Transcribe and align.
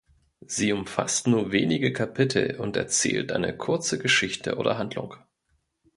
Sie 0.47 0.73
umfasst 0.73 1.27
nur 1.27 1.51
wenige 1.51 1.93
Kapitel 1.93 2.55
und 2.57 2.75
erzählt 2.75 3.31
eine 3.31 3.55
kurze 3.55 3.99
Geschichte 3.99 4.55
oder 4.57 4.79
Handlung. 4.79 5.13